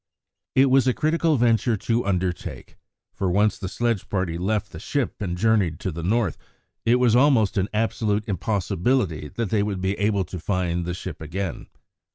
[0.55, 2.75] It was a critical venture to undertake,
[3.13, 6.39] for once the sledge party left the ship and journeyed to the North,
[6.87, 11.21] it was almost an absolute impossibility that they would be able to find the ship
[11.21, 11.67] again.